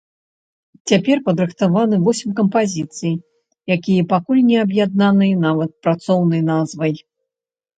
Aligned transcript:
Цяпер 0.91 1.17
падрыхтавана 1.27 1.99
восем 2.07 2.31
кампазіцый, 2.39 3.13
якія 3.75 4.07
пакуль 4.15 4.41
не 4.49 4.57
аб'яднаныя 4.65 5.35
нават 5.45 5.71
працоўнай 5.89 6.41
назвай. 6.51 6.93